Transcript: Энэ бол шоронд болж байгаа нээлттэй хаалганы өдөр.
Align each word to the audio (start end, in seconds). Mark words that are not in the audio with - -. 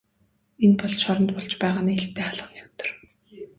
Энэ 0.65 0.75
бол 0.81 0.93
шоронд 1.03 1.29
болж 1.35 1.51
байгаа 1.61 1.83
нээлттэй 1.85 2.23
хаалганы 2.25 2.59
өдөр. 2.67 2.89